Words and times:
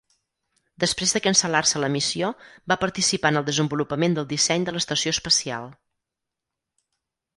Després 0.83 1.11
de 1.17 1.19
cancel·lar-se 1.25 1.81
la 1.83 1.89
missió, 1.97 2.31
va 2.73 2.77
participar 2.85 3.33
en 3.33 3.39
el 3.43 3.45
desenvolupament 3.53 4.17
del 4.19 4.29
disseny 4.35 4.67
de 4.71 4.75
l'Estació 4.77 5.15
espacial. 5.19 5.71